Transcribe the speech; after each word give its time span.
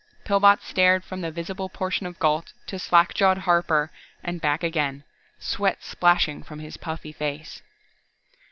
Pillbot 0.25 0.63
stared 0.63 1.03
from 1.03 1.21
the 1.21 1.29
visible 1.29 1.69
portion 1.69 2.07
of 2.07 2.17
Gault 2.17 2.53
to 2.65 2.79
slack 2.79 3.13
jawed 3.13 3.37
Harper 3.37 3.91
and 4.23 4.41
back 4.41 4.63
again, 4.63 5.03
sweat 5.37 5.83
splashing 5.83 6.41
from 6.41 6.57
his 6.57 6.75
puffy 6.75 7.11
face. 7.11 7.61